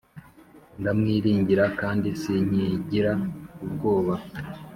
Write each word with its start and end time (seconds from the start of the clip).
ndamwiringira 0.79 1.65
kandi 1.79 2.07
sinkigira 2.21 3.11
ubwoba, 3.65 4.15